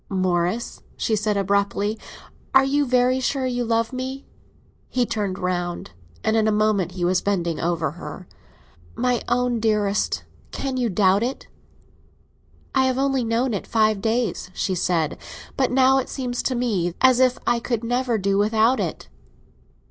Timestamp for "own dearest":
9.27-10.23